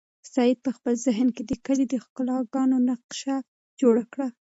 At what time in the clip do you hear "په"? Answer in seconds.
0.65-0.71